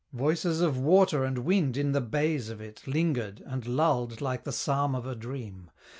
Voices 0.13 0.61
of 0.61 0.79
water 0.79 1.23
and 1.23 1.37
wind 1.45 1.77
in 1.77 1.91
the 1.91 2.01
bays 2.01 2.49
of 2.49 2.59
it 2.59 2.87
Lingered, 2.87 3.39
and 3.45 3.67
lulled 3.67 4.19
like 4.19 4.45
the 4.45 4.51
psalm 4.51 4.95
of 4.95 5.05
a 5.05 5.13
dream. 5.13 5.69